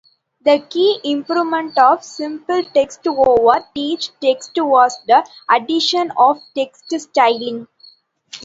[0.43, 7.67] The key improvement of SimpleText over TeachText was the addition of text styling.